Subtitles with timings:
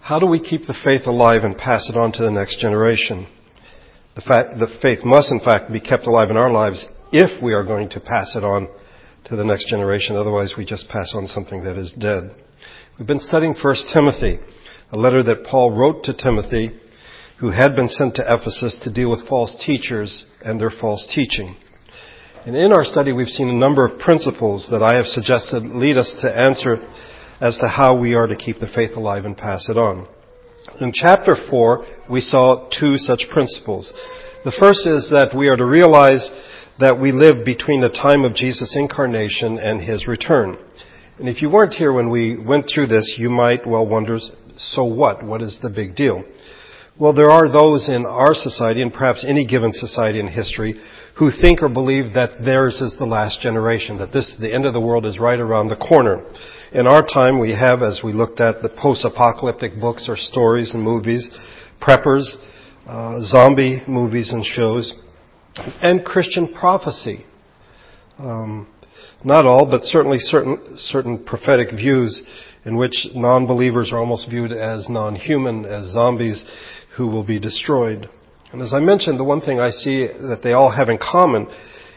[0.00, 3.28] How do we keep the faith alive and pass it on to the next generation?
[4.16, 7.52] The, fact, the faith must, in fact, be kept alive in our lives if we
[7.52, 8.68] are going to pass it on
[9.26, 10.16] to the next generation.
[10.16, 12.30] Otherwise, we just pass on something that is dead.
[12.98, 14.40] We've been studying 1 Timothy,
[14.90, 16.78] a letter that Paul wrote to Timothy,
[17.38, 21.56] who had been sent to Ephesus to deal with false teachers and their false teaching.
[22.44, 25.96] And in our study, we've seen a number of principles that I have suggested lead
[25.96, 26.76] us to answer
[27.40, 30.06] as to how we are to keep the faith alive and pass it on.
[30.80, 33.92] In chapter 4, we saw two such principles.
[34.44, 36.30] The first is that we are to realize
[36.78, 40.56] that we live between the time of Jesus' incarnation and his return.
[41.18, 44.18] And if you weren't here when we went through this, you might well wonder,
[44.56, 45.22] so what?
[45.22, 46.24] What is the big deal?
[46.98, 50.80] Well, there are those in our society, and perhaps any given society in history,
[51.20, 54.72] who think or believe that theirs is the last generation, that this, the end of
[54.72, 56.24] the world is right around the corner.
[56.72, 60.82] In our time, we have, as we looked at the post-apocalyptic books or stories and
[60.82, 61.28] movies,
[61.78, 62.36] preppers,
[62.86, 64.94] uh, zombie movies and shows,
[65.82, 67.26] and Christian prophecy.
[68.16, 68.66] Um,
[69.22, 72.22] not all, but certainly certain, certain prophetic views
[72.64, 76.46] in which non-believers are almost viewed as non-human, as zombies
[76.96, 78.08] who will be destroyed.
[78.52, 81.46] And as I mentioned, the one thing I see that they all have in common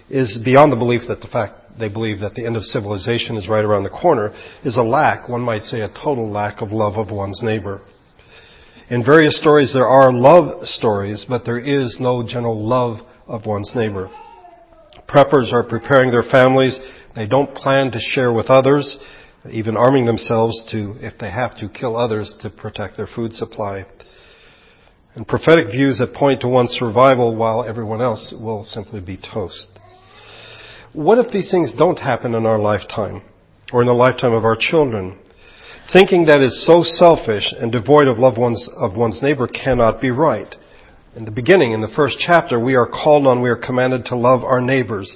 [0.09, 3.49] is beyond the belief that the fact they believe that the end of civilization is
[3.49, 4.31] right around the corner
[4.63, 7.81] is a lack, one might say a total lack of love of one's neighbor.
[8.89, 13.71] In various stories there are love stories, but there is no general love of one's
[13.75, 14.11] neighbor.
[15.07, 16.79] Preppers are preparing their families.
[17.15, 18.99] They don't plan to share with others,
[19.49, 23.85] even arming themselves to, if they have to, kill others to protect their food supply
[25.15, 29.67] and prophetic views that point to one's survival while everyone else will simply be toast.
[30.93, 33.21] What if these things don't happen in our lifetime
[33.71, 35.17] or in the lifetime of our children?
[35.91, 40.11] Thinking that is so selfish and devoid of love one's, of one's neighbor cannot be
[40.11, 40.55] right.
[41.15, 44.15] In the beginning, in the first chapter, we are called on, we are commanded to
[44.15, 45.15] love our neighbors,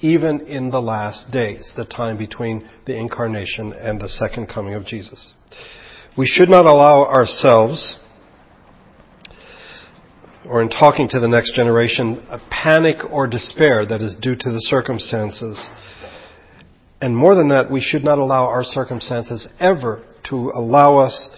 [0.00, 4.84] even in the last days, the time between the incarnation and the second coming of
[4.84, 5.34] Jesus.
[6.16, 7.98] We should not allow ourselves
[10.44, 14.50] or in talking to the next generation, a panic or despair that is due to
[14.50, 15.68] the circumstances.
[17.00, 21.30] And more than that, we should not allow our circumstances ever to allow us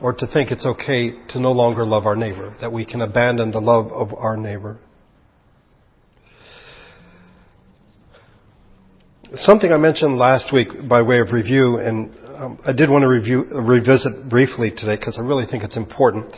[0.00, 3.50] or to think it's okay to no longer love our neighbor, that we can abandon
[3.50, 4.78] the love of our neighbor.
[9.34, 13.08] Something I mentioned last week by way of review, and um, I did want to
[13.08, 16.32] review, revisit briefly today because I really think it's important.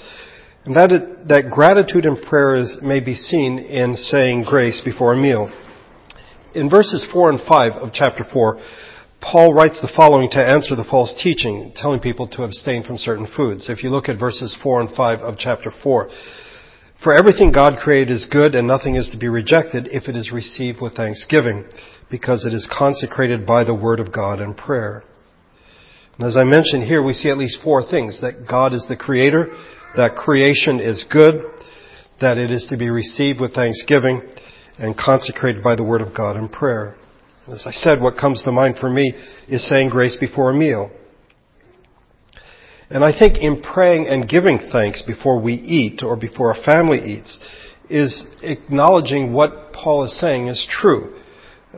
[0.64, 5.16] And that, it, that gratitude and prayers may be seen in saying grace before a
[5.16, 5.50] meal.
[6.54, 8.60] In verses 4 and 5 of chapter 4,
[9.20, 13.26] Paul writes the following to answer the false teaching, telling people to abstain from certain
[13.36, 13.68] foods.
[13.68, 16.10] If you look at verses 4 and 5 of chapter 4,
[17.02, 20.32] for everything God created is good and nothing is to be rejected if it is
[20.32, 21.64] received with thanksgiving,
[22.10, 25.04] because it is consecrated by the word of God and prayer.
[26.16, 28.20] And as I mentioned here, we see at least four things.
[28.20, 29.48] That God is the creator,
[29.96, 31.42] that creation is good,
[32.20, 34.22] that it is to be received with thanksgiving,
[34.78, 36.96] and consecrated by the Word of God in prayer.
[37.48, 39.14] As I said, what comes to mind for me
[39.48, 40.90] is saying grace before a meal.
[42.90, 47.00] And I think in praying and giving thanks before we eat or before a family
[47.00, 47.38] eats
[47.90, 51.18] is acknowledging what Paul is saying is true.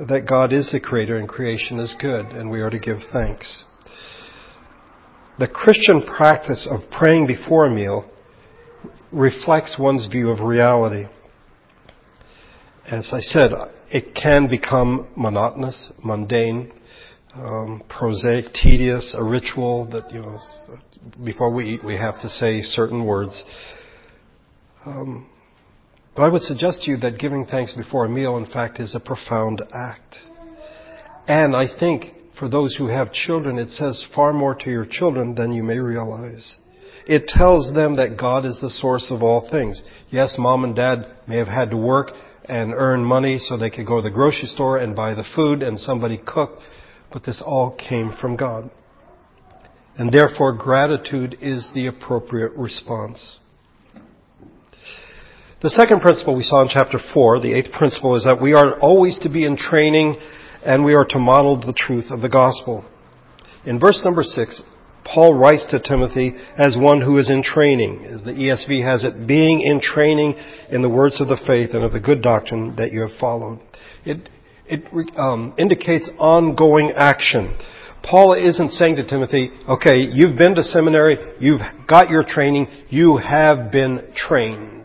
[0.08, 3.64] That God is the creator and creation is good and we are to give thanks
[5.40, 8.04] the Christian practice of praying before a meal
[9.10, 11.06] reflects one's view of reality.
[12.86, 13.50] As I said,
[13.90, 16.70] it can become monotonous, mundane,
[17.32, 20.38] um, prosaic, tedious, a ritual that, you know,
[21.24, 23.42] before we eat we have to say certain words.
[24.84, 25.26] Um,
[26.14, 28.94] but I would suggest to you that giving thanks before a meal, in fact, is
[28.94, 30.18] a profound act.
[31.26, 35.34] And I think for those who have children, it says far more to your children
[35.34, 36.56] than you may realize.
[37.06, 39.82] It tells them that God is the source of all things.
[40.08, 42.12] Yes, mom and dad may have had to work
[42.46, 45.62] and earn money so they could go to the grocery store and buy the food
[45.62, 46.62] and somebody cooked,
[47.12, 48.70] but this all came from God.
[49.98, 53.38] And therefore gratitude is the appropriate response.
[55.60, 58.80] The second principle we saw in chapter 4, the eighth principle, is that we are
[58.80, 60.16] always to be in training
[60.64, 62.84] and we are to model the truth of the gospel.
[63.64, 64.62] In verse number six,
[65.04, 68.22] Paul writes to Timothy as one who is in training.
[68.24, 70.34] The ESV has it, being in training
[70.70, 73.60] in the words of the faith and of the good doctrine that you have followed.
[74.04, 74.28] It,
[74.66, 74.84] it
[75.18, 77.56] um, indicates ongoing action.
[78.02, 83.18] Paul isn't saying to Timothy, okay, you've been to seminary, you've got your training, you
[83.18, 84.79] have been trained.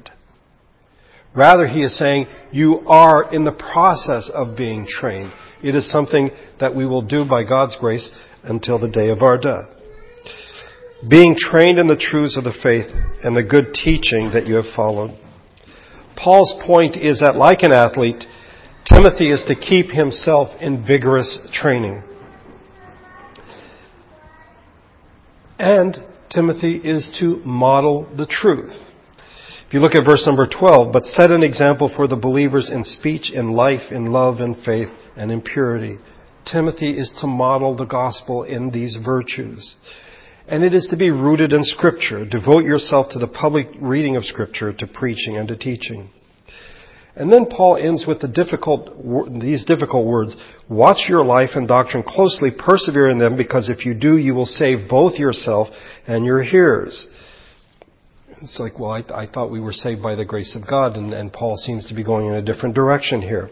[1.36, 5.34] Rather, he is saying, you are in the process of being trained.
[5.62, 8.10] It is something that we will do by God's grace
[8.44, 9.66] until the day of our death.
[11.10, 12.86] Being trained in the truths of the faith
[13.24, 15.20] and the good teaching that you have followed.
[16.16, 18.24] Paul's point is that like an athlete,
[18.86, 22.04] Timothy is to keep himself in vigorous training.
[25.60, 25.98] And
[26.30, 28.85] Timothy is to model the truth.
[29.68, 32.84] If you look at verse number 12, but set an example for the believers in
[32.84, 35.98] speech, in life, in love, in faith, and in purity.
[36.46, 39.76] Timothy is to model the gospel in these virtues.
[40.48, 42.26] And it is to be rooted in scripture.
[42.26, 46.12] Devote yourself to the public reading of scripture, to preaching and to teaching.
[47.16, 48.92] And then Paul ends with the difficult,
[49.40, 50.36] these difficult words.
[50.70, 54.46] Watch your life and doctrine closely, persevere in them, because if you do, you will
[54.46, 55.70] save both yourself
[56.06, 57.08] and your hearers.
[58.46, 61.14] It's like, well, I, I thought we were saved by the grace of God, and,
[61.14, 63.50] and Paul seems to be going in a different direction here.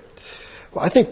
[0.74, 1.10] Well, I think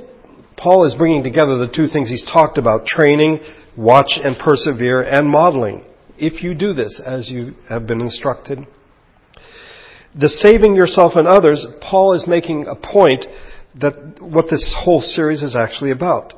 [0.56, 3.40] Paul is bringing together the two things he's talked about, training,
[3.76, 5.84] watch and persevere, and modeling.
[6.18, 8.66] If you do this as you have been instructed
[10.16, 13.26] the saving yourself and others, Paul is making a point
[13.80, 16.34] that what this whole series is actually about.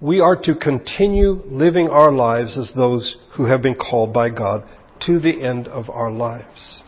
[0.00, 4.68] We are to continue living our lives as those who have been called by God
[5.02, 6.82] to the end of our lives.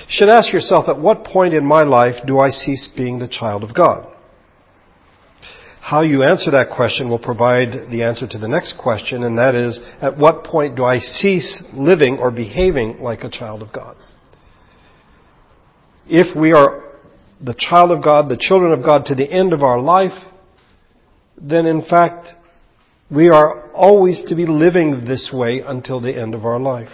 [0.00, 3.28] You should ask yourself, at what point in my life do I cease being the
[3.28, 4.06] child of God?
[5.80, 9.54] How you answer that question will provide the answer to the next question, and that
[9.54, 13.96] is, at what point do I cease living or behaving like a child of God?
[16.08, 16.84] if we are
[17.40, 20.18] the child of God, the children of God to the end of our life,
[21.40, 22.28] then in fact,
[23.10, 26.90] we are always to be living this way until the end of our life.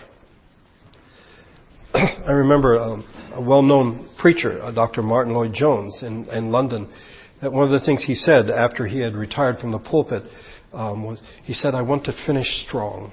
[1.95, 5.03] I remember um, a well-known preacher, uh, Dr.
[5.03, 6.93] Martyn Lloyd-Jones in, in, London,
[7.41, 10.25] that one of the things he said after he had retired from the pulpit
[10.73, 13.13] um, was, he said, I want to finish strong.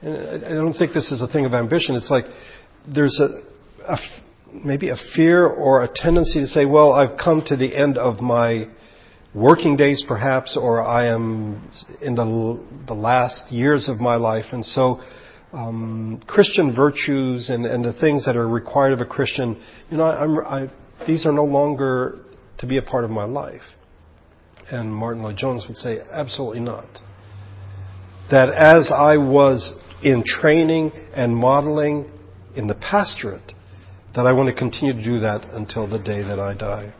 [0.00, 1.96] And I don't think this is a thing of ambition.
[1.96, 2.24] It's like
[2.88, 3.42] there's a,
[3.86, 3.98] a
[4.52, 8.20] maybe a fear or a tendency to say, well, I've come to the end of
[8.20, 8.68] my
[9.34, 14.46] working days perhaps, or I am in the, the last years of my life.
[14.52, 15.00] And so,
[15.52, 19.60] um, Christian virtues and, and the things that are required of a Christian,
[19.90, 20.70] you know, I'm, I,
[21.06, 22.18] these are no longer
[22.58, 23.62] to be a part of my life.
[24.70, 26.86] And Martyn Lloyd-Jones would say, absolutely not.
[28.30, 29.72] That as I was
[30.04, 32.08] in training and modeling
[32.54, 33.52] in the pastorate,
[34.14, 36.94] that I want to continue to do that until the day that I die.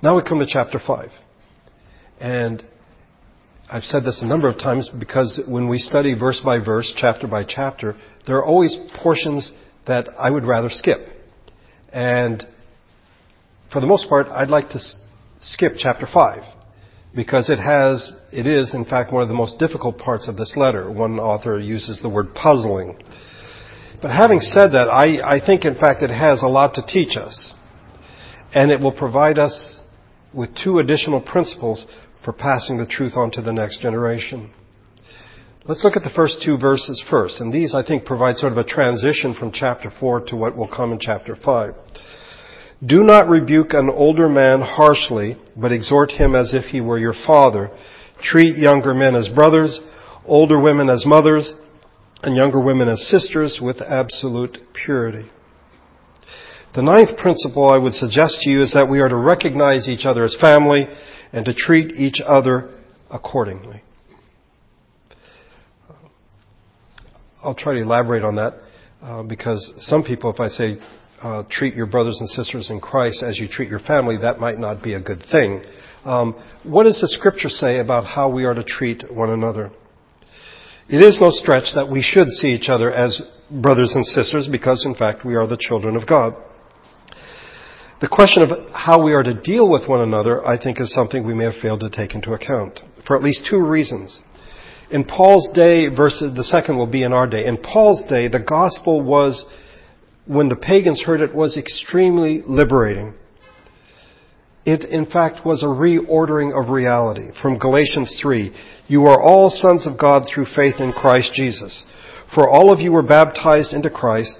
[0.00, 1.10] Now we come to chapter 5.
[2.20, 2.64] And
[3.70, 7.26] I've said this a number of times because when we study verse by verse, chapter
[7.26, 7.96] by chapter,
[8.26, 9.52] there are always portions
[9.86, 11.00] that I would rather skip.
[11.92, 12.46] And
[13.72, 14.80] for the most part, I'd like to
[15.40, 16.44] skip chapter 5
[17.16, 20.54] because it has, it is in fact one of the most difficult parts of this
[20.56, 20.90] letter.
[20.90, 23.02] One author uses the word puzzling.
[24.00, 27.16] But having said that, I, I think in fact it has a lot to teach
[27.16, 27.52] us.
[28.54, 29.77] And it will provide us
[30.32, 31.86] with two additional principles
[32.24, 34.50] for passing the truth on to the next generation.
[35.64, 37.40] Let's look at the first two verses first.
[37.40, 40.68] And these, I think, provide sort of a transition from chapter 4 to what will
[40.68, 41.74] come in chapter 5.
[42.86, 47.14] Do not rebuke an older man harshly, but exhort him as if he were your
[47.26, 47.70] father.
[48.20, 49.80] Treat younger men as brothers,
[50.24, 51.54] older women as mothers,
[52.22, 55.30] and younger women as sisters with absolute purity.
[56.74, 60.04] The ninth principle I would suggest to you is that we are to recognize each
[60.04, 60.86] other as family
[61.32, 62.70] and to treat each other
[63.10, 63.82] accordingly.
[67.42, 68.54] I'll try to elaborate on that
[69.02, 70.78] uh, because some people, if I say
[71.22, 74.58] uh, treat your brothers and sisters in Christ as you treat your family, that might
[74.58, 75.62] not be a good thing.
[76.04, 76.34] Um,
[76.64, 79.70] what does the scripture say about how we are to treat one another?
[80.88, 84.84] It is no stretch that we should see each other as brothers and sisters because,
[84.84, 86.34] in fact, we are the children of God.
[88.00, 91.26] The question of how we are to deal with one another, I think, is something
[91.26, 94.20] we may have failed to take into account for at least two reasons.
[94.90, 97.46] In Paul's day versus the second will be in our day.
[97.46, 99.44] In Paul's day, the gospel was
[100.26, 103.14] when the pagans heard it, was extremely liberating.
[104.64, 107.30] It, in fact, was a reordering of reality.
[107.40, 108.54] From Galatians 3,
[108.86, 111.84] you are all sons of God through faith in Christ Jesus.
[112.34, 114.38] For all of you were baptized into Christ,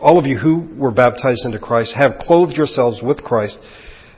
[0.00, 3.58] all of you who were baptized into Christ have clothed yourselves with Christ.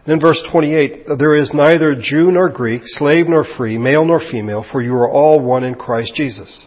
[0.06, 4.64] Then verse 28, there is neither Jew nor Greek, slave nor free, male nor female,
[4.72, 6.66] for you are all one in Christ Jesus.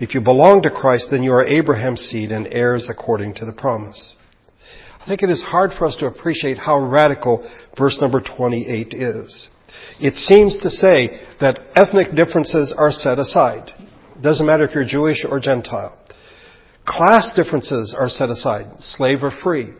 [0.00, 3.52] If you belong to Christ, then you are Abraham's seed and heirs according to the
[3.52, 4.16] promise.
[5.00, 9.48] I think it is hard for us to appreciate how radical verse number 28 is.
[10.00, 13.70] It seems to say that ethnic differences are set aside.
[14.16, 15.98] It doesn't matter if you're Jewish or Gentile.
[16.86, 19.70] Class differences are set aside, slave or free.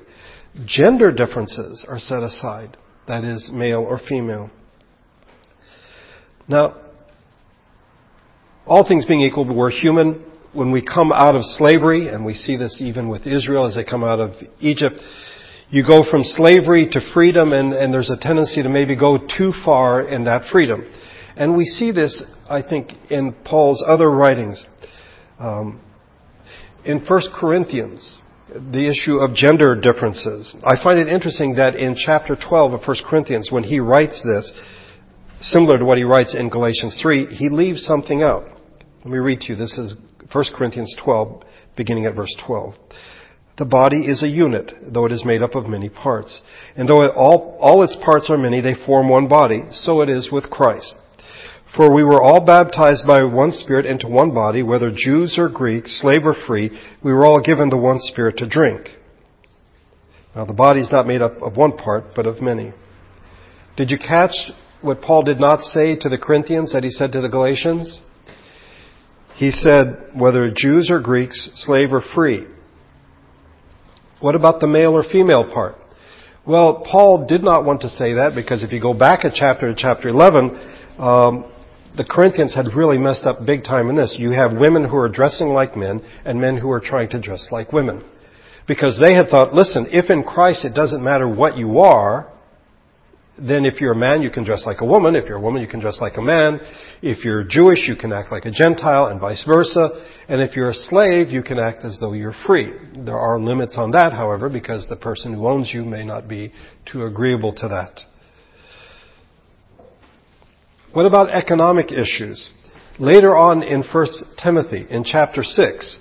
[0.64, 2.76] Gender differences are set aside,
[3.08, 4.50] that is, male or female.
[6.46, 6.76] Now,
[8.66, 10.24] all things being equal, we're human.
[10.52, 13.84] When we come out of slavery, and we see this even with Israel as they
[13.84, 14.96] come out of Egypt,
[15.70, 19.52] you go from slavery to freedom, and, and there's a tendency to maybe go too
[19.64, 20.84] far in that freedom.
[21.34, 24.66] And we see this, I think, in Paul's other writings.
[25.38, 25.80] Um,
[26.84, 30.54] in 1 Corinthians, the issue of gender differences.
[30.64, 34.52] I find it interesting that in chapter 12 of 1 Corinthians, when he writes this,
[35.40, 38.44] similar to what he writes in Galatians 3, he leaves something out.
[38.98, 39.56] Let me read to you.
[39.56, 39.96] This is
[40.30, 41.42] 1 Corinthians 12,
[41.76, 42.74] beginning at verse 12.
[43.58, 46.40] The body is a unit, though it is made up of many parts.
[46.74, 49.64] And though all, all its parts are many, they form one body.
[49.70, 50.98] So it is with Christ.
[51.76, 56.00] For we were all baptized by one Spirit into one body, whether Jews or Greeks,
[56.00, 56.70] slave or free,
[57.02, 58.90] we were all given the one Spirit to drink.
[60.36, 62.72] Now the body is not made up of one part, but of many.
[63.76, 64.34] Did you catch
[64.82, 68.02] what Paul did not say to the Corinthians that he said to the Galatians?
[69.34, 72.46] He said, whether Jews or Greeks, slave or free.
[74.20, 75.76] What about the male or female part?
[76.46, 79.68] Well, Paul did not want to say that because if you go back a chapter
[79.68, 80.50] to chapter 11,
[80.98, 81.51] um,
[81.96, 84.16] the Corinthians had really messed up big time in this.
[84.18, 87.48] You have women who are dressing like men and men who are trying to dress
[87.50, 88.02] like women.
[88.66, 92.32] Because they had thought, listen, if in Christ it doesn't matter what you are,
[93.38, 95.16] then if you're a man, you can dress like a woman.
[95.16, 96.60] If you're a woman, you can dress like a man.
[97.00, 100.06] If you're Jewish, you can act like a Gentile and vice versa.
[100.28, 102.72] And if you're a slave, you can act as though you're free.
[102.96, 106.52] There are limits on that, however, because the person who owns you may not be
[106.90, 108.00] too agreeable to that.
[110.92, 112.50] What about economic issues?
[112.98, 114.06] Later on in 1
[114.36, 115.98] Timothy, in chapter 6,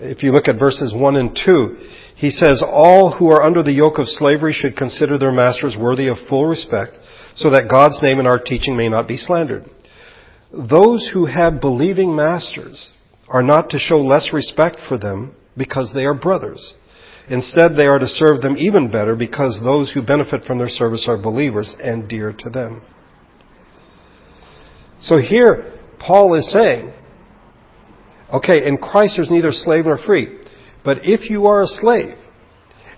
[0.00, 1.76] if you look at verses 1 and 2,
[2.16, 6.08] he says, All who are under the yoke of slavery should consider their masters worthy
[6.08, 6.94] of full respect,
[7.36, 9.70] so that God's name and our teaching may not be slandered.
[10.52, 12.90] Those who have believing masters
[13.28, 16.74] are not to show less respect for them because they are brothers.
[17.28, 21.04] Instead, they are to serve them even better because those who benefit from their service
[21.06, 22.82] are believers and dear to them.
[25.00, 26.92] So here, Paul is saying,
[28.32, 30.38] okay, in Christ there's neither slave nor free.
[30.84, 32.16] But if you are a slave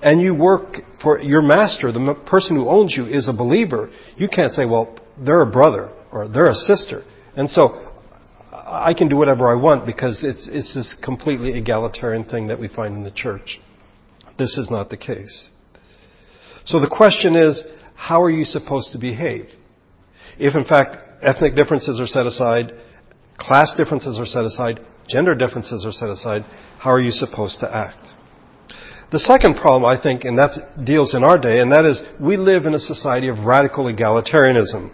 [0.03, 4.29] and you work for your master, the person who owns you is a believer, you
[4.29, 7.03] can't say, well, they're a brother or they're a sister.
[7.37, 7.93] And so
[8.53, 12.69] I can do whatever I want because it's, it's this completely egalitarian thing that we
[12.69, 13.61] find in the church.
[14.39, 15.51] This is not the case.
[16.65, 17.63] So the question is,
[17.95, 19.47] how are you supposed to behave?
[20.39, 22.73] If in fact ethnic differences are set aside,
[23.39, 26.43] class differences are set aside, gender differences are set aside,
[26.79, 28.09] how are you supposed to act?
[29.11, 32.37] The second problem, I think, and that deals in our day, and that is we
[32.39, 34.91] live in a society of radical egalitarianism.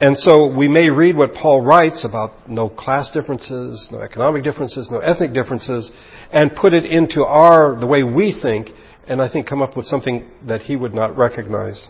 [0.00, 4.90] And so we may read what Paul writes about no class differences, no economic differences,
[4.90, 5.90] no ethnic differences,
[6.30, 8.70] and put it into our, the way we think,
[9.06, 11.88] and I think come up with something that he would not recognize.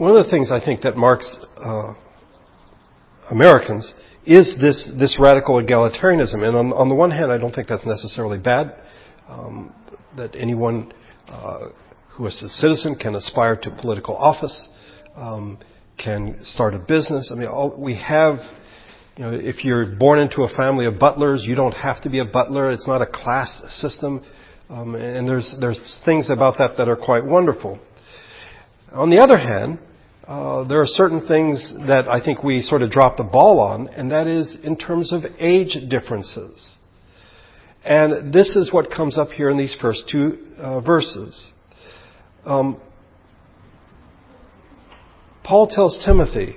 [0.00, 1.92] One of the things I think that marks uh,
[3.30, 3.92] Americans
[4.24, 6.42] is this, this radical egalitarianism.
[6.42, 8.74] And on, on, the one hand, I don't think that's necessarily bad,
[9.28, 9.74] um,
[10.16, 10.90] that anyone
[11.28, 11.68] uh,
[12.12, 14.70] who is a citizen can aspire to political office,
[15.16, 15.58] um,
[16.02, 17.30] can start a business.
[17.30, 18.38] I mean, all, we have,
[19.18, 22.20] you know, if you're born into a family of butlers, you don't have to be
[22.20, 22.70] a butler.
[22.70, 24.24] It's not a class system.
[24.70, 27.78] Um, and there's, there's things about that that are quite wonderful.
[28.92, 29.78] On the other hand,
[30.30, 33.88] uh, there are certain things that I think we sort of drop the ball on,
[33.88, 36.76] and that is in terms of age differences.
[37.84, 41.50] And this is what comes up here in these first two uh, verses.
[42.44, 42.80] Um,
[45.42, 46.54] Paul tells Timothy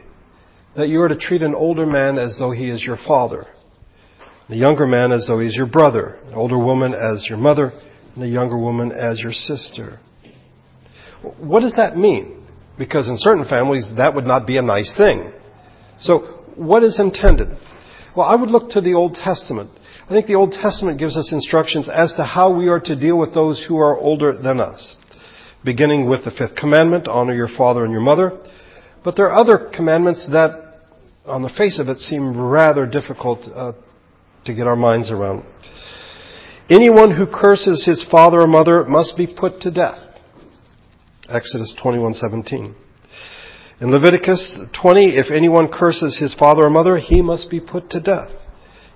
[0.76, 3.48] that you are to treat an older man as though he is your father,
[4.50, 7.74] the younger man as though he is your brother, an older woman as your mother,
[8.14, 9.98] and a younger woman as your sister.
[11.40, 12.43] What does that mean?
[12.78, 15.32] Because in certain families, that would not be a nice thing.
[16.00, 16.20] So,
[16.56, 17.50] what is intended?
[18.16, 19.70] Well, I would look to the Old Testament.
[20.06, 23.18] I think the Old Testament gives us instructions as to how we are to deal
[23.18, 24.96] with those who are older than us.
[25.64, 28.38] Beginning with the fifth commandment, honor your father and your mother.
[29.04, 30.80] But there are other commandments that,
[31.26, 33.74] on the face of it, seem rather difficult uh,
[34.46, 35.46] to get our minds around.
[36.70, 40.03] Anyone who curses his father or mother must be put to death.
[41.30, 42.74] Exodus 21:17.
[43.80, 48.00] In Leviticus 20, if anyone curses his father or mother, he must be put to
[48.00, 48.32] death.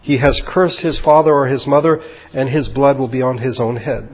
[0.02, 2.02] He has cursed his father or his mother,
[2.34, 4.10] and his blood will be on his own head.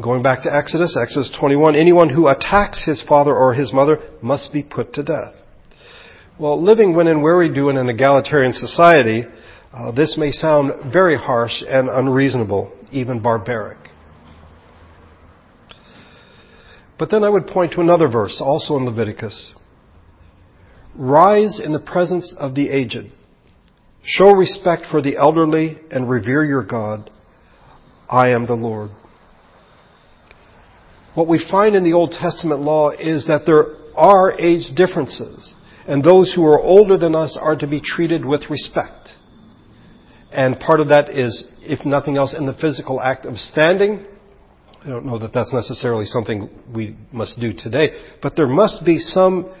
[0.00, 4.52] Going back to Exodus, Exodus 21, anyone who attacks his father or his mother must
[4.52, 5.34] be put to death.
[6.38, 9.24] Well, living when and where we do in an egalitarian society,
[9.72, 13.87] uh, this may sound very harsh and unreasonable, even barbaric.
[16.98, 19.54] But then I would point to another verse, also in Leviticus.
[20.94, 23.12] Rise in the presence of the aged.
[24.02, 27.10] Show respect for the elderly and revere your God.
[28.08, 28.90] I am the Lord.
[31.14, 35.54] What we find in the Old Testament law is that there are age differences,
[35.86, 39.10] and those who are older than us are to be treated with respect.
[40.32, 44.04] And part of that is, if nothing else, in the physical act of standing.
[44.84, 47.90] I don't know that that's necessarily something we must do today,
[48.22, 49.52] but there must be some,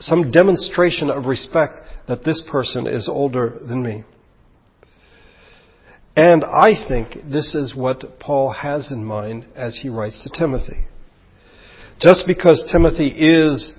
[0.00, 4.04] some demonstration of respect that this person is older than me.
[6.16, 10.86] And I think this is what Paul has in mind as he writes to Timothy.
[12.00, 13.72] Just because Timothy is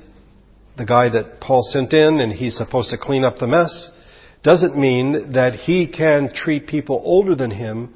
[0.77, 3.91] the guy that Paul sent in and he's supposed to clean up the mess,
[4.43, 7.95] doesn't mean that he can treat people older than him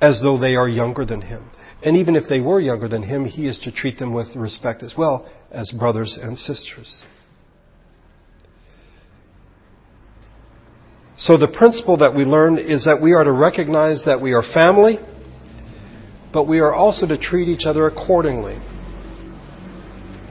[0.00, 1.50] as though they are younger than him.
[1.82, 4.82] And even if they were younger than him, he is to treat them with respect
[4.82, 7.02] as well as brothers and sisters.
[11.16, 14.42] So the principle that we learn is that we are to recognize that we are
[14.42, 14.98] family,
[16.32, 18.60] but we are also to treat each other accordingly.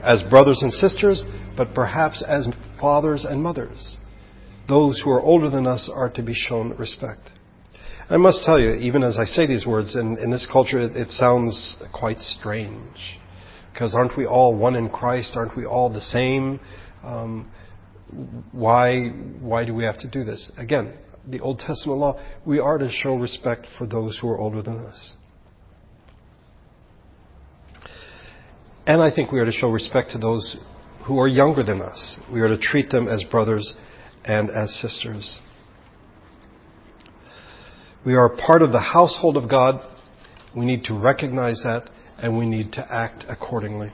[0.02, 1.24] As brothers and sisters,
[1.56, 2.46] but perhaps as
[2.80, 3.98] fathers and mothers
[4.68, 7.30] those who are older than us are to be shown respect.
[8.10, 10.96] I must tell you, even as I say these words, in, in this culture it,
[10.96, 13.20] it sounds quite strange.
[13.72, 15.32] Because aren't we all one in Christ?
[15.36, 16.58] Aren't we all the same?
[17.04, 17.50] Um,
[18.52, 19.08] why,
[19.40, 20.50] why do we have to do this?
[20.56, 20.94] Again,
[21.28, 24.78] the Old Testament law, we are to show respect for those who are older than
[24.78, 25.14] us.
[28.86, 30.56] And I think we are to show respect to those
[31.06, 32.18] who are younger than us.
[32.32, 33.74] We are to treat them as brothers
[34.24, 35.38] and as sisters.
[38.06, 39.80] We are part of the household of God.
[40.54, 43.92] We need to recognize that and we need to act accordingly.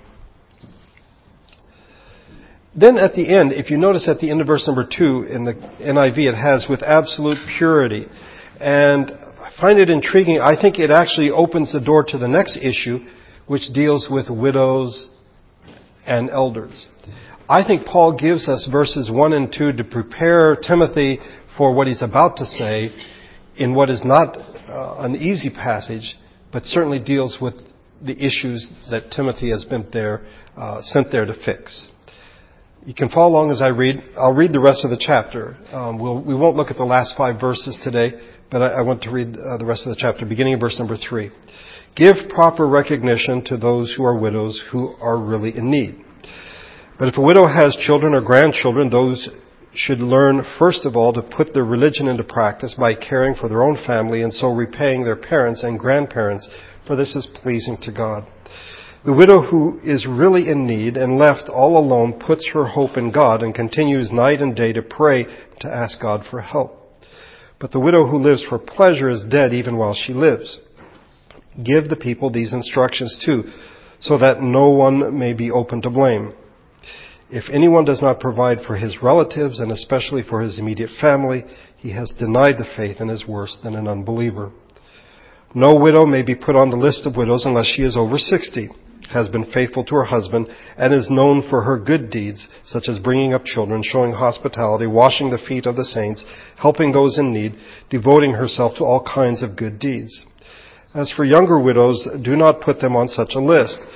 [2.76, 5.44] Then at the end, if you notice at the end of verse number two in
[5.44, 8.06] the NIV, it has with absolute purity.
[8.60, 10.40] And I find it intriguing.
[10.40, 12.98] I think it actually opens the door to the next issue,
[13.46, 15.10] which deals with widows
[16.06, 16.86] and elders.
[17.48, 21.20] I think Paul gives us verses 1 and 2 to prepare Timothy
[21.56, 22.92] for what he's about to say
[23.56, 26.16] in what is not uh, an easy passage,
[26.52, 27.54] but certainly deals with
[28.02, 31.88] the issues that Timothy has been there, uh, sent there to fix.
[32.84, 34.02] You can follow along as I read.
[34.16, 35.56] I'll read the rest of the chapter.
[35.72, 38.80] Um, we'll, we will not look at the last five verses today, but I, I
[38.82, 41.30] want to read uh, the rest of the chapter, beginning of verse number three.
[41.96, 46.04] Give proper recognition to those who are widows who are really in need
[46.98, 49.28] but if a widow has children or grandchildren, those
[49.74, 53.62] should learn first of all to put their religion into practice by caring for their
[53.62, 56.48] own family and so repaying their parents and grandparents,
[56.86, 58.26] for this is pleasing to God.
[59.04, 63.10] The widow who is really in need and left all alone puts her hope in
[63.10, 65.26] God and continues night and day to pray
[65.60, 66.80] to ask God for help.
[67.60, 70.58] But the widow who lives for pleasure is dead even while she lives.
[71.62, 73.44] Give the people these instructions too,
[74.00, 76.32] so that no one may be open to blame.
[77.30, 81.44] If anyone does not provide for his relatives and especially for his immediate family,
[81.76, 84.50] he has denied the faith and is worse than an unbeliever.
[85.54, 88.68] No widow may be put on the list of widows unless she is over 60,
[89.10, 92.98] has been faithful to her husband, and is known for her good deeds, such as
[92.98, 96.24] bringing up children, showing hospitality, washing the feet of the saints,
[96.56, 97.54] helping those in need,
[97.88, 100.24] devoting herself to all kinds of good deeds.
[100.94, 103.86] As for younger widows, do not put them on such a list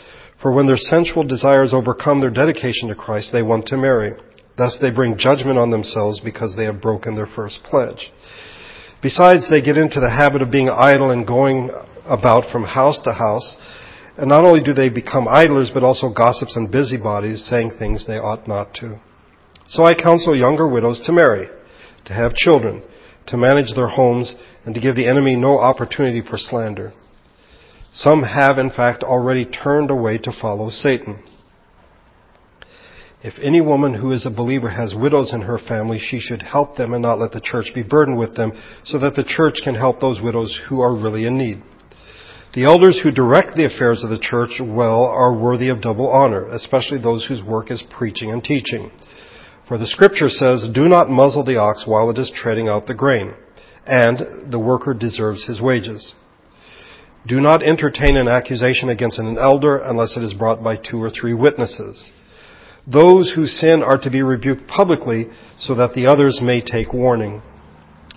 [0.40, 4.14] for when their sensual desires overcome their dedication to Christ, they want to marry.
[4.57, 8.12] Thus they bring judgment on themselves because they have broken their first pledge.
[9.03, 11.70] Besides, they get into the habit of being idle and going
[12.05, 13.57] about from house to house.
[14.16, 18.18] And not only do they become idlers, but also gossips and busybodies, saying things they
[18.18, 18.98] ought not to.
[19.68, 21.46] So I counsel younger widows to marry,
[22.07, 22.83] to have children,
[23.27, 26.92] to manage their homes, and to give the enemy no opportunity for slander.
[27.98, 31.18] Some have, in fact, already turned away to follow Satan.
[33.24, 36.76] If any woman who is a believer has widows in her family, she should help
[36.76, 38.52] them and not let the church be burdened with them
[38.84, 41.61] so that the church can help those widows who are really in need.
[42.54, 46.46] The elders who direct the affairs of the church well are worthy of double honor,
[46.50, 48.92] especially those whose work is preaching and teaching.
[49.66, 52.94] For the scripture says, do not muzzle the ox while it is treading out the
[52.94, 53.34] grain,
[53.84, 56.14] and the worker deserves his wages.
[57.26, 61.11] Do not entertain an accusation against an elder unless it is brought by two or
[61.11, 62.11] three witnesses.
[62.87, 65.28] Those who sin are to be rebuked publicly
[65.59, 67.42] so that the others may take warning.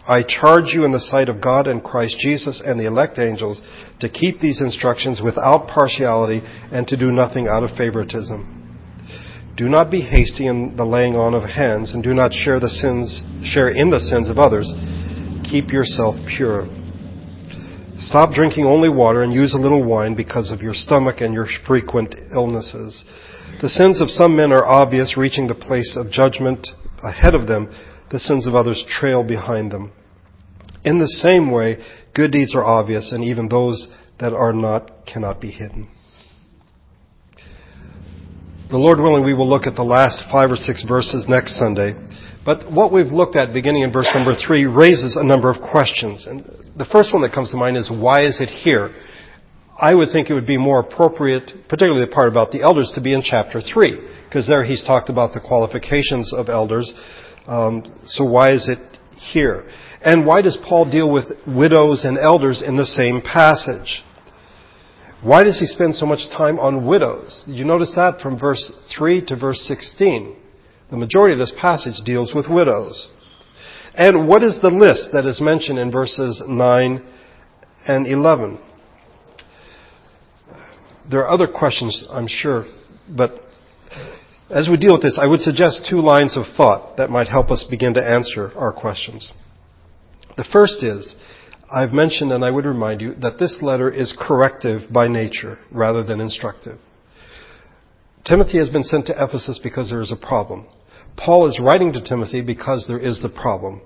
[0.07, 3.61] I charge you in the sight of God and Christ Jesus and the elect angels
[3.99, 8.57] to keep these instructions without partiality and to do nothing out of favoritism.
[9.57, 12.69] Do not be hasty in the laying on of hands and do not share the
[12.69, 14.71] sins, share in the sins of others.
[15.43, 16.67] Keep yourself pure.
[18.01, 21.47] Stop drinking only water and use a little wine because of your stomach and your
[21.67, 23.03] frequent illnesses.
[23.61, 26.67] The sins of some men are obvious, reaching the place of judgment
[27.03, 27.71] ahead of them.
[28.09, 29.91] The sins of others trail behind them.
[30.83, 31.77] In the same way,
[32.15, 33.87] good deeds are obvious, and even those
[34.19, 35.87] that are not cannot be hidden.
[38.71, 41.93] The Lord willing, we will look at the last five or six verses next Sunday.
[42.43, 46.25] But what we've looked at beginning in verse number three raises a number of questions.
[46.25, 46.43] And
[46.75, 48.93] the first one that comes to mind is why is it here?
[49.79, 53.01] I would think it would be more appropriate, particularly the part about the elders, to
[53.01, 56.93] be in chapter 3, because there he's talked about the qualifications of elders.
[57.47, 58.79] Um, so why is it
[59.17, 59.69] here?
[60.03, 64.03] And why does Paul deal with widows and elders in the same passage?
[65.21, 67.43] Why does he spend so much time on widows?
[67.47, 70.35] You notice that from verse 3 to verse 16?
[70.91, 73.09] The majority of this passage deals with widows.
[73.95, 77.03] And what is the list that is mentioned in verses 9
[77.87, 78.59] and 11?
[81.09, 82.65] There are other questions, I'm sure,
[83.09, 83.41] but
[84.49, 87.51] as we deal with this, I would suggest two lines of thought that might help
[87.51, 89.31] us begin to answer our questions.
[90.35, 91.15] The first is,
[91.73, 96.03] I've mentioned and I would remind you that this letter is corrective by nature rather
[96.03, 96.79] than instructive.
[98.25, 100.67] Timothy has been sent to Ephesus because there is a problem.
[101.17, 103.81] Paul is writing to Timothy because there is the problem.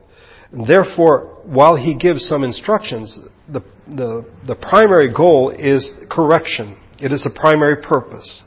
[0.51, 3.17] Therefore, while he gives some instructions,
[3.49, 6.77] the, the, the primary goal is correction.
[6.99, 8.43] It is the primary purpose.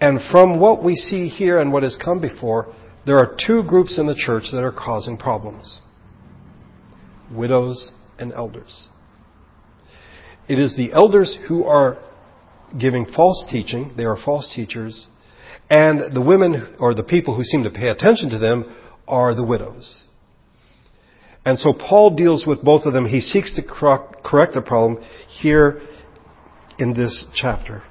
[0.00, 2.74] And from what we see here and what has come before,
[3.04, 5.80] there are two groups in the church that are causing problems
[7.32, 8.88] widows and elders.
[10.48, 11.98] It is the elders who are
[12.76, 15.08] giving false teaching, they are false teachers,
[15.70, 18.64] and the women or the people who seem to pay attention to them
[19.06, 20.02] are the widows.
[21.44, 23.06] And so Paul deals with both of them.
[23.06, 25.80] He seeks to correct the problem here
[26.78, 27.82] in this chapter.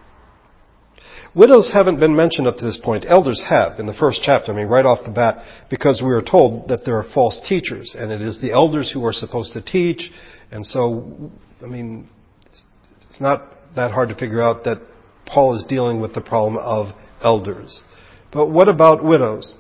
[1.36, 3.06] Widows haven't been mentioned up to this point.
[3.08, 6.22] Elders have in the first chapter, I mean, right off the bat, because we are
[6.22, 9.62] told that there are false teachers, and it is the elders who are supposed to
[9.62, 10.12] teach.
[10.52, 11.32] And so,
[11.63, 12.10] I mean,
[12.52, 13.44] it's not
[13.76, 14.82] that hard to figure out that
[15.28, 17.84] Paul is dealing with the problem of elders.
[18.32, 19.53] But what about widows?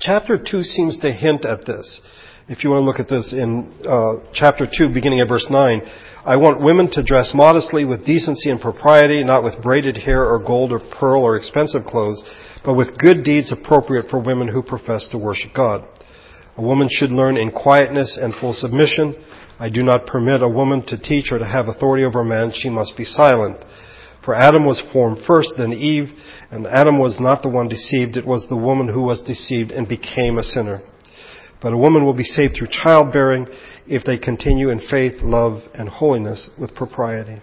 [0.00, 2.00] Chapter 2 seems to hint at this.
[2.48, 5.82] If you want to look at this in uh, chapter 2, beginning at verse 9,
[6.24, 10.38] I want women to dress modestly with decency and propriety, not with braided hair or
[10.38, 12.22] gold or pearl or expensive clothes,
[12.64, 15.84] but with good deeds appropriate for women who profess to worship God.
[16.56, 19.14] A woman should learn in quietness and full submission.
[19.58, 22.52] I do not permit a woman to teach or to have authority over a man.
[22.52, 23.64] She must be silent.
[24.28, 26.10] For Adam was formed first, then Eve,
[26.50, 29.88] and Adam was not the one deceived, it was the woman who was deceived and
[29.88, 30.82] became a sinner.
[31.62, 33.48] But a woman will be saved through childbearing
[33.86, 37.40] if they continue in faith, love, and holiness with propriety.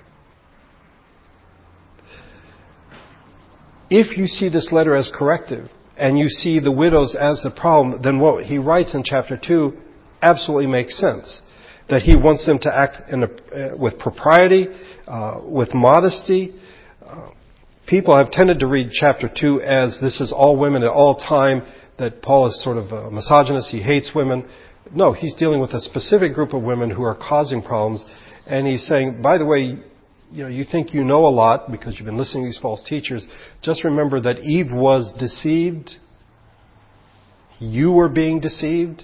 [3.90, 8.00] If you see this letter as corrective, and you see the widows as the problem,
[8.04, 9.76] then what he writes in chapter 2
[10.22, 11.42] absolutely makes sense.
[11.90, 13.24] That he wants them to act a,
[13.74, 14.68] uh, with propriety,
[15.08, 16.54] uh, with modesty.
[17.88, 21.62] People have tended to read chapter 2 as this is all women at all time,
[22.00, 24.50] that Paul is sort of a misogynist, he hates women.
[24.92, 28.04] No, he's dealing with a specific group of women who are causing problems,
[28.48, 29.78] and he's saying, by the way,
[30.32, 32.84] you know, you think you know a lot because you've been listening to these false
[32.90, 33.28] teachers.
[33.62, 35.92] Just remember that Eve was deceived.
[37.60, 39.04] You were being deceived.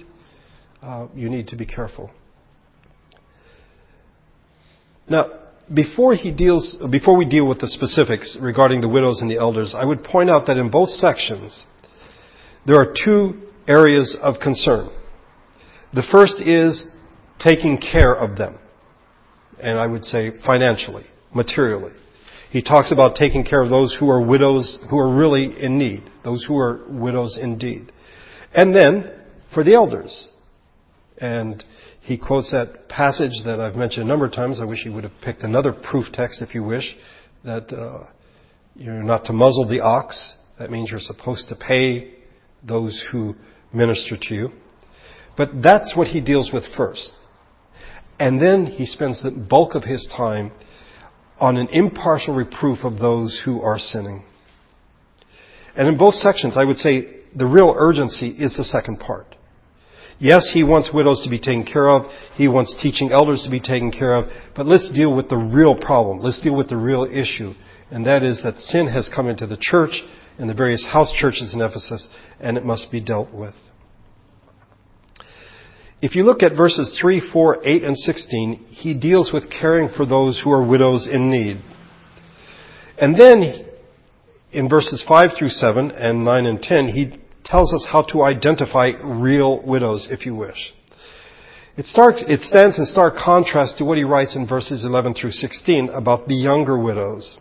[0.82, 2.10] Uh, you need to be careful.
[5.08, 5.41] Now,
[5.72, 9.74] before he deals, before we deal with the specifics regarding the widows and the elders,
[9.74, 11.64] I would point out that in both sections,
[12.66, 14.90] there are two areas of concern.
[15.94, 16.86] The first is
[17.38, 18.58] taking care of them.
[19.60, 21.92] And I would say financially, materially.
[22.50, 26.10] He talks about taking care of those who are widows, who are really in need.
[26.24, 27.92] Those who are widows indeed.
[28.54, 29.10] And then,
[29.54, 30.28] for the elders.
[31.18, 31.64] And
[32.02, 34.60] he quotes that passage that I've mentioned a number of times.
[34.60, 36.96] I wish he would have picked another proof text if you wish.
[37.44, 38.08] That uh,
[38.74, 40.34] you're not to muzzle the ox.
[40.58, 42.14] That means you're supposed to pay
[42.62, 43.36] those who
[43.72, 44.50] minister to you.
[45.36, 47.12] But that's what he deals with first.
[48.18, 50.50] And then he spends the bulk of his time
[51.38, 54.24] on an impartial reproof of those who are sinning.
[55.76, 59.36] And in both sections, I would say the real urgency is the second part.
[60.22, 62.08] Yes, he wants widows to be taken care of.
[62.36, 64.30] He wants teaching elders to be taken care of.
[64.54, 66.20] But let's deal with the real problem.
[66.20, 67.54] Let's deal with the real issue.
[67.90, 70.00] And that is that sin has come into the church
[70.38, 72.06] and the various house churches in Ephesus,
[72.38, 73.54] and it must be dealt with.
[76.00, 80.06] If you look at verses 3, 4, 8, and 16, he deals with caring for
[80.06, 81.60] those who are widows in need.
[82.96, 83.66] And then,
[84.52, 87.21] in verses 5 through 7 and 9 and 10, he
[87.52, 90.72] tells us how to identify real widows, if you wish.
[91.76, 95.32] It, starts, it stands in stark contrast to what he writes in verses 11 through
[95.32, 97.36] 16 about the younger widows.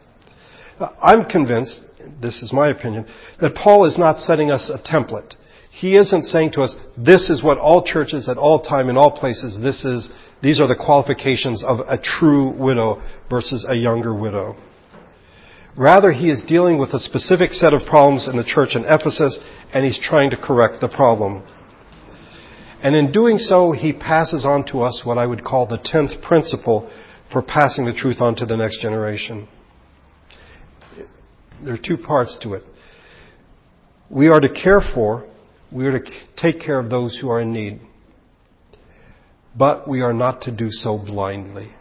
[0.78, 1.82] Uh, I'm convinced,
[2.22, 3.08] this is my opinion,
[3.40, 5.36] that Paul is not setting us a template.
[5.70, 9.12] He isn't saying to us, this is what all churches at all time in all
[9.18, 10.10] places, this is,
[10.44, 14.58] these are the qualifications of a true widow versus a younger widow.
[15.78, 19.40] Rather, he is dealing with a specific set of problems in the church in Ephesus,
[19.74, 21.44] and he's trying to correct the problem.
[22.84, 26.22] And in doing so, he passes on to us what I would call the tenth
[26.22, 26.92] principle
[27.32, 29.48] for passing the truth on to the next generation.
[31.64, 32.64] There are two parts to it.
[34.10, 35.26] We are to care for
[35.72, 37.80] we are to take care of those who are in need.
[39.58, 41.72] But we are not to do so blindly.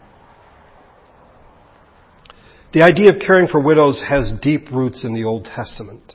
[2.73, 6.13] The idea of caring for widows has deep roots in the Old Testament.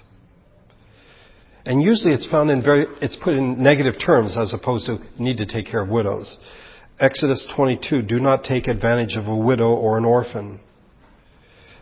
[1.67, 5.39] And usually it's found in very, it's put in negative terms as opposed to need
[5.39, 6.39] to take care of widows.
[6.99, 10.61] Exodus 22, do not take advantage of a widow or an orphan.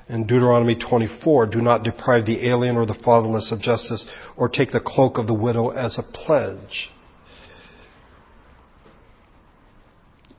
[0.08, 4.04] In Deuteronomy 24, do not deprive the alien or the fatherless of justice
[4.36, 6.90] or take the cloak of the widow as a pledge.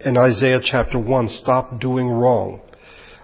[0.02, 2.62] In Isaiah chapter 1, stop doing wrong.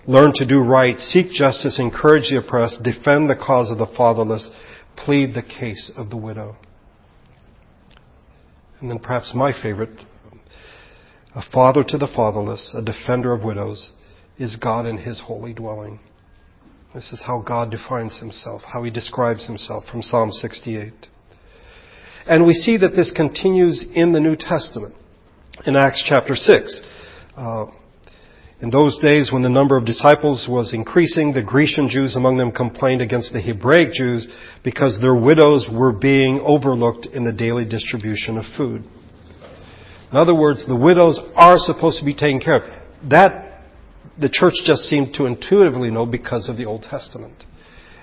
[0.07, 0.97] Learn to do right.
[0.97, 1.79] Seek justice.
[1.79, 2.83] Encourage the oppressed.
[2.83, 4.51] Defend the cause of the fatherless.
[4.95, 6.55] Plead the case of the widow.
[8.79, 10.01] And then perhaps my favorite,
[11.35, 13.91] a father to the fatherless, a defender of widows,
[14.39, 15.99] is God in his holy dwelling.
[16.93, 20.93] This is how God defines himself, how he describes himself from Psalm 68.
[22.27, 24.95] And we see that this continues in the New Testament.
[25.65, 26.81] In Acts chapter 6,
[27.37, 27.65] uh,
[28.61, 32.51] in those days when the number of disciples was increasing, the Grecian Jews among them
[32.51, 34.27] complained against the Hebraic Jews
[34.63, 38.83] because their widows were being overlooked in the daily distribution of food.
[40.11, 43.09] In other words, the widows are supposed to be taken care of.
[43.09, 43.63] That
[44.19, 47.45] the church just seemed to intuitively know because of the Old Testament.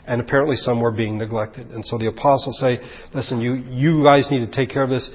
[0.06, 1.70] And apparently some were being neglected.
[1.70, 2.78] And so the apostles say,
[3.14, 5.10] listen, you, you guys need to take care of this.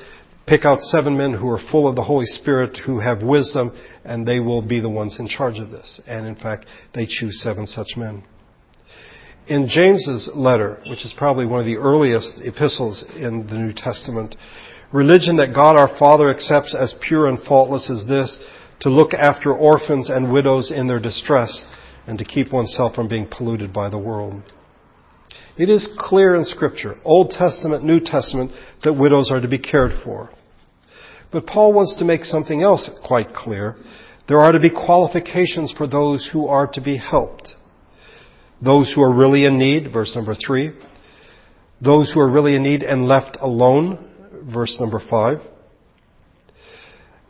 [0.45, 3.71] Pick out seven men who are full of the Holy Spirit, who have wisdom,
[4.03, 6.01] and they will be the ones in charge of this.
[6.05, 8.23] And in fact, they choose seven such men.
[9.47, 14.35] In James's letter, which is probably one of the earliest epistles in the New Testament,
[14.91, 18.37] religion that God our Father accepts as pure and faultless is this,
[18.81, 21.65] to look after orphans and widows in their distress,
[22.05, 24.41] and to keep oneself from being polluted by the world.
[25.57, 28.51] It is clear in Scripture, Old Testament, New Testament,
[28.83, 30.29] that widows are to be cared for.
[31.31, 33.75] But Paul wants to make something else quite clear.
[34.27, 37.55] There are to be qualifications for those who are to be helped.
[38.61, 40.71] Those who are really in need, verse number three.
[41.81, 44.09] Those who are really in need and left alone,
[44.51, 45.39] verse number five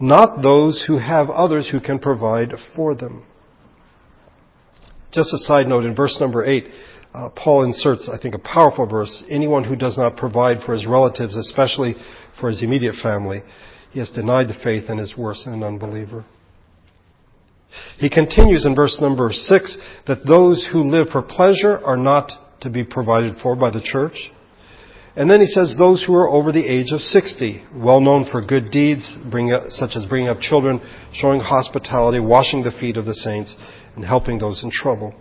[0.04, 3.24] not those who have others who can provide for them.
[5.12, 6.66] Just a side note, in verse number 8,
[7.14, 9.24] uh, Paul inserts, I think, a powerful verse.
[9.30, 11.96] Anyone who does not provide for his relatives, especially
[12.40, 13.44] for his immediate family,
[13.92, 16.26] he has denied the faith and is worse than an unbeliever.
[17.98, 22.70] He continues in verse number 6 that those who live for pleasure are not to
[22.70, 24.32] be provided for by the church.
[25.16, 28.44] And then he says those who are over the age of 60, well known for
[28.44, 30.82] good deeds, up, such as bringing up children,
[31.14, 33.56] showing hospitality, washing the feet of the saints,
[33.96, 35.14] and helping those in trouble.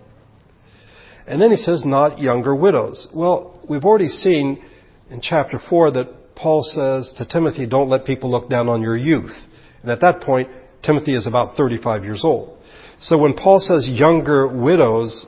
[1.26, 3.06] And then he says not younger widows.
[3.14, 4.62] Well, we've already seen
[5.10, 8.96] in chapter 4 that Paul says to Timothy, don't let people look down on your
[8.96, 9.34] youth.
[9.82, 10.48] And at that point,
[10.82, 12.58] Timothy is about 35 years old.
[13.00, 15.26] So when Paul says younger widows,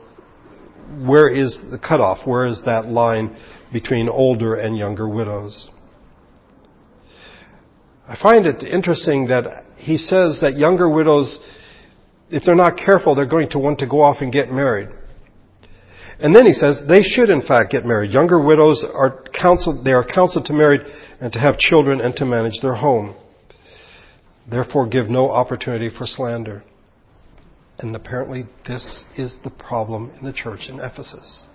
[1.05, 2.25] where is the cutoff?
[2.25, 3.37] Where is that line
[3.71, 5.69] between older and younger widows?
[8.07, 11.39] I find it interesting that he says that younger widows,
[12.29, 14.89] if they're not careful, they're going to want to go off and get married.
[16.19, 18.11] And then he says they should in fact get married.
[18.11, 20.79] Younger widows are counseled, they are counseled to marry
[21.19, 23.15] and to have children and to manage their home.
[24.49, 26.63] Therefore give no opportunity for slander.
[27.79, 31.45] And apparently this is the problem in the church in Ephesus.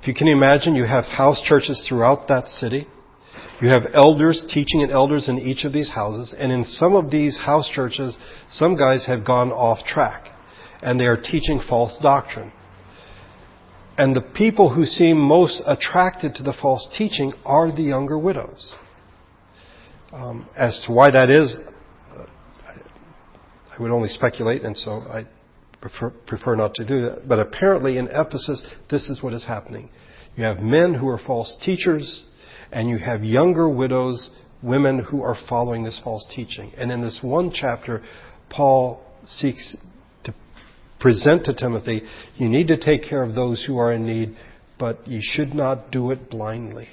[0.00, 2.88] If you can imagine, you have house churches throughout that city.
[3.60, 7.10] You have elders, teaching and elders in each of these houses, and in some of
[7.10, 8.16] these house churches,
[8.50, 10.28] some guys have gone off track,
[10.82, 12.52] and they are teaching false doctrine.
[13.98, 18.74] And the people who seem most attracted to the false teaching are the younger widows.
[20.12, 21.58] Um, as to why that is,
[22.16, 22.24] uh,
[23.78, 25.26] I would only speculate, and so I
[25.80, 27.28] prefer, prefer not to do that.
[27.28, 29.90] But apparently in Ephesus, this is what is happening.
[30.36, 32.26] You have men who are false teachers,
[32.70, 34.30] and you have younger widows,
[34.62, 36.72] women who are following this false teaching.
[36.76, 38.02] And in this one chapter,
[38.48, 39.76] Paul seeks
[41.02, 42.02] present to Timothy,
[42.36, 44.36] you need to take care of those who are in need,
[44.78, 46.88] but you should not do it blindly.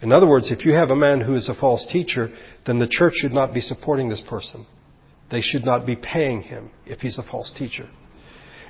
[0.00, 2.30] In other words, if you have a man who is a false teacher,
[2.66, 4.64] then the church should not be supporting this person.
[5.30, 7.88] They should not be paying him if he's a false teacher.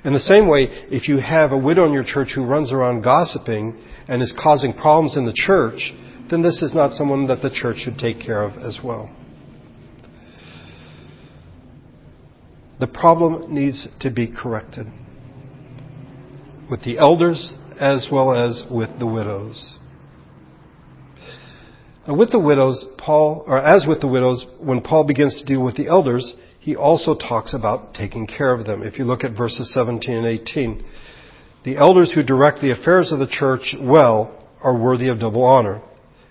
[0.03, 3.03] In the same way, if you have a widow in your church who runs around
[3.03, 3.77] gossiping
[4.07, 5.93] and is causing problems in the church,
[6.31, 9.09] then this is not someone that the church should take care of as well.
[12.79, 14.87] The problem needs to be corrected
[16.69, 19.75] with the elders as well as with the widows.
[22.07, 25.63] Now, with the widows, Paul, or as with the widows, when Paul begins to deal
[25.63, 28.83] with the elders, he also talks about taking care of them.
[28.83, 30.85] If you look at verses 17 and 18,
[31.63, 35.81] the elders who direct the affairs of the church well are worthy of double honor,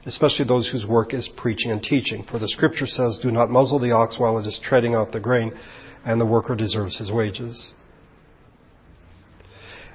[0.06, 2.24] especially those whose work is preaching and teaching.
[2.24, 5.20] For the scripture says, do not muzzle the ox while it is treading out the
[5.20, 5.52] grain,
[6.04, 7.72] and the worker deserves his wages.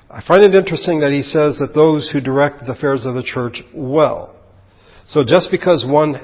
[0.10, 3.22] I find it interesting that he says that those who direct the affairs of the
[3.22, 4.36] church well.
[5.08, 6.16] So just because one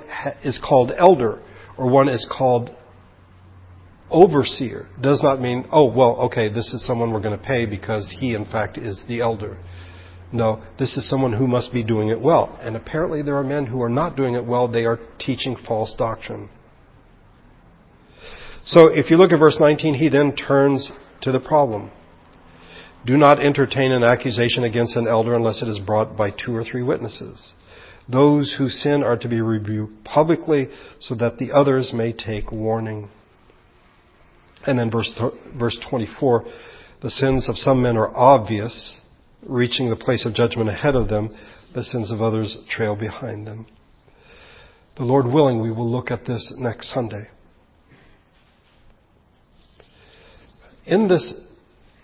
[0.44, 1.42] is called elder
[1.78, 2.72] or one is called
[4.10, 8.16] overseer does not mean, oh, well, okay, this is someone we're going to pay because
[8.20, 9.58] he, in fact, is the elder.
[10.32, 12.58] No, this is someone who must be doing it well.
[12.62, 14.68] And apparently there are men who are not doing it well.
[14.68, 16.50] They are teaching false doctrine.
[18.66, 21.92] So if you look at verse 19, he then turns to the problem.
[23.06, 26.64] Do not entertain an accusation against an elder unless it is brought by two or
[26.64, 27.54] three witnesses.
[28.10, 33.10] Those who sin are to be rebuked publicly so that the others may take warning.
[34.66, 35.14] And then verse,
[35.56, 36.46] verse 24,
[37.04, 39.00] the sins of some men are obvious,
[39.44, 41.36] reaching the place of judgment ahead of them.
[41.76, 43.68] The sins of others trail behind them.
[44.98, 47.28] The Lord willing, we will look at this next Sunday.
[50.88, 51.34] In this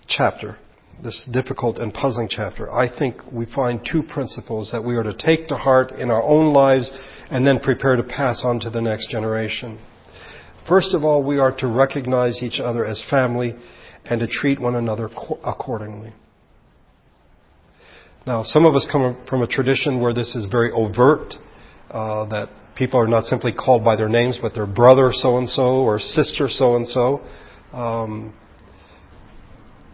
[0.08, 0.58] chapter,
[1.04, 5.14] this difficult and puzzling chapter, I think we find two principles that we are to
[5.14, 6.92] take to heart in our own lives
[7.30, 9.80] and then prepare to pass on to the next generation.
[10.68, 13.56] First of all, we are to recognize each other as family
[14.06, 15.10] and to treat one another
[15.44, 16.14] accordingly.
[18.26, 21.36] Now, some of us come from a tradition where this is very overt,
[21.92, 25.48] uh, that people are not simply called by their names, but their brother so and
[25.48, 27.22] so or sister so and so.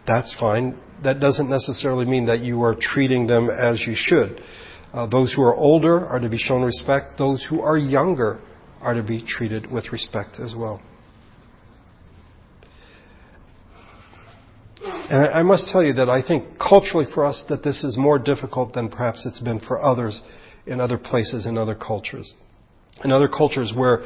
[0.08, 0.76] That's fine.
[1.04, 4.40] That doesn't necessarily mean that you are treating them as you should.
[4.92, 7.18] Uh, those who are older are to be shown respect.
[7.18, 8.40] Those who are younger
[8.80, 10.80] are to be treated with respect as well.
[14.82, 18.18] And I must tell you that I think culturally for us that this is more
[18.18, 20.22] difficult than perhaps it's been for others
[20.66, 22.34] in other places, in other cultures.
[23.04, 24.04] In other cultures where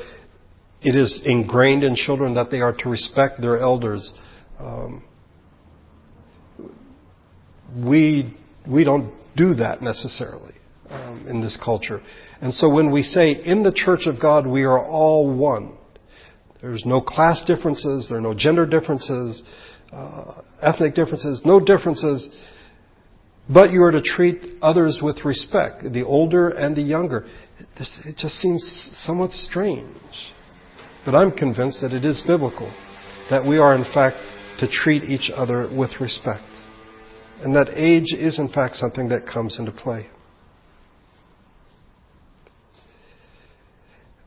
[0.81, 4.13] it is ingrained in children that they are to respect their elders,
[4.59, 5.05] um,
[7.75, 8.37] we,
[8.69, 10.55] we don't do that necessarily
[10.91, 12.03] um, in this culture.
[12.41, 15.73] And so when we say in the church of God we are all one,
[16.61, 19.43] there's no class differences, there are no gender differences,
[19.93, 22.29] uh, ethnic differences, no differences,
[23.49, 27.27] but you are to treat others with respect, the older and the younger.
[28.05, 30.33] It just seems somewhat strange.
[31.05, 32.73] But I'm convinced that it is biblical,
[33.29, 34.17] that we are in fact
[34.61, 36.45] to treat each other with respect.
[37.43, 40.07] And that age is in fact something that comes into play.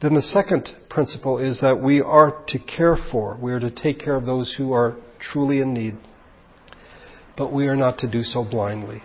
[0.01, 3.99] Then the second principle is that we are to care for, we are to take
[3.99, 5.97] care of those who are truly in need,
[7.37, 9.01] but we are not to do so blindly.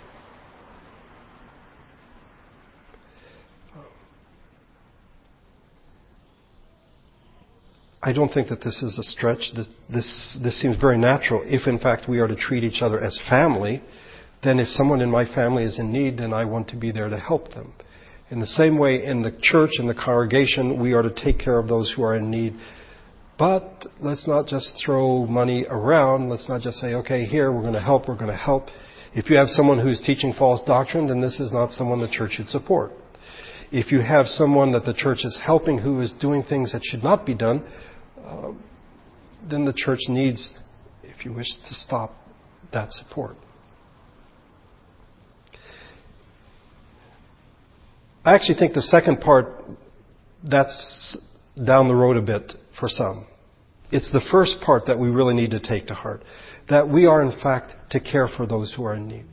[8.03, 9.53] I don't think that this is a stretch.
[9.55, 11.43] This, this, this, seems very natural.
[11.45, 13.83] If in fact we are to treat each other as family,
[14.43, 17.09] then if someone in my family is in need, then I want to be there
[17.09, 17.73] to help them.
[18.31, 21.59] In the same way, in the church, in the congregation, we are to take care
[21.59, 22.55] of those who are in need.
[23.39, 26.29] But let's not just throw money around.
[26.29, 28.69] Let's not just say, okay, here, we're going to help, we're going to help.
[29.13, 32.33] If you have someone who's teaching false doctrine, then this is not someone the church
[32.33, 32.93] should support.
[33.73, 37.03] If you have someone that the church is helping who is doing things that should
[37.03, 37.65] not be done,
[38.25, 38.53] uh,
[39.49, 40.57] then the church needs,
[41.03, 42.13] if you wish, to stop
[42.73, 43.37] that support.
[48.25, 49.65] I actually think the second part,
[50.49, 51.17] that's
[51.67, 53.27] down the road a bit for some.
[53.91, 56.23] It's the first part that we really need to take to heart.
[56.69, 59.25] That we are, in fact, to care for those who are in need.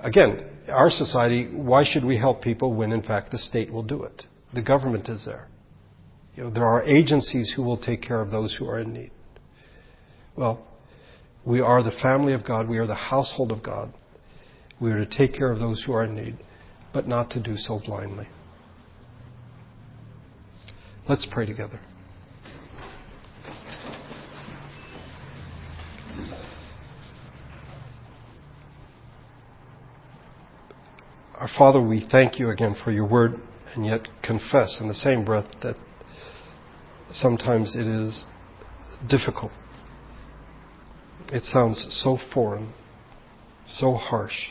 [0.00, 4.02] Again, our society, why should we help people when, in fact, the state will do
[4.02, 4.24] it?
[4.52, 5.48] The government is there.
[6.36, 9.12] You know, there are agencies who will take care of those who are in need.
[10.36, 10.66] Well,
[11.44, 12.68] we are the family of God.
[12.68, 13.92] We are the household of God.
[14.80, 16.36] We are to take care of those who are in need,
[16.94, 18.28] but not to do so blindly.
[21.08, 21.80] Let's pray together.
[31.34, 33.38] Our Father, we thank you again for your word
[33.74, 35.76] and yet confess in the same breath that
[37.12, 38.24] sometimes it is
[39.08, 39.52] difficult.
[41.32, 42.72] It sounds so foreign,
[43.66, 44.50] so harsh.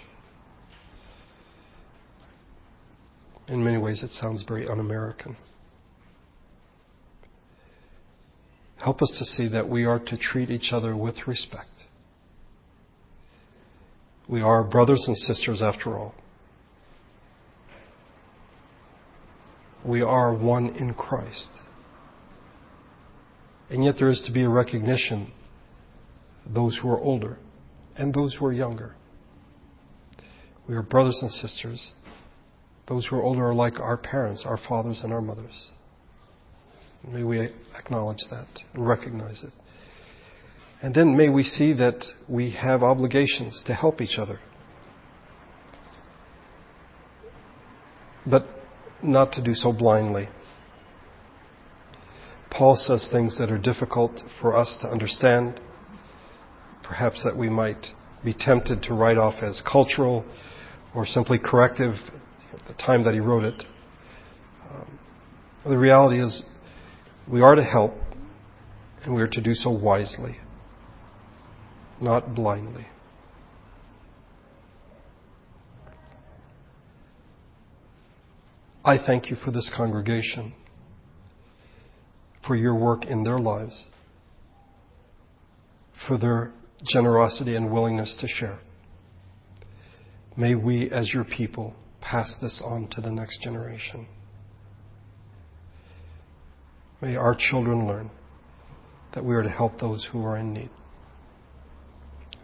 [3.48, 5.36] In many ways, it sounds very un American.
[8.78, 11.70] Help us to see that we are to treat each other with respect.
[14.28, 16.16] We are brothers and sisters after all.
[19.86, 21.50] We are one in Christ.
[23.70, 25.32] And yet there is to be a recognition
[26.46, 27.38] those who are older
[27.96, 28.96] and those who are younger.
[30.68, 31.91] We are brothers and sisters.
[32.88, 35.69] Those who are older are like our parents, our fathers and our mothers.
[37.07, 39.51] May we acknowledge that and recognize it.
[40.81, 44.39] And then may we see that we have obligations to help each other.
[48.25, 48.45] But
[49.01, 50.29] not to do so blindly.
[52.49, 55.59] Paul says things that are difficult for us to understand,
[56.84, 57.88] perhaps that we might
[58.23, 60.25] be tempted to write off as cultural
[60.93, 61.95] or simply corrective
[62.54, 63.64] at the time that he wrote it.
[64.70, 64.99] Um,
[65.66, 66.43] the reality is,
[67.28, 67.93] we are to help,
[69.04, 70.38] and we are to do so wisely,
[72.01, 72.88] not blindly.
[78.86, 80.54] I thank you for this congregation
[82.45, 83.86] for your work in their lives,
[86.06, 86.51] for their
[86.86, 88.60] generosity and willingness to share.
[90.36, 91.74] May we, as your people,
[92.04, 94.06] pass this on to the next generation.
[97.01, 98.12] May our children learn
[99.14, 100.70] that we are to help those who are in need.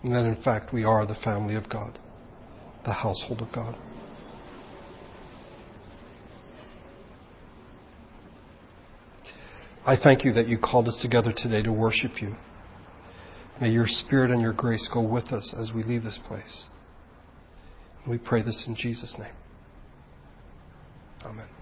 [0.03, 1.99] And that, in fact, we are the family of God,
[2.85, 3.75] the household of God.
[9.85, 12.35] I thank you that you called us together today to worship you.
[13.59, 16.65] May your spirit and your grace go with us as we leave this place.
[18.07, 19.33] We pray this in Jesus' name.
[21.25, 21.58] Amen.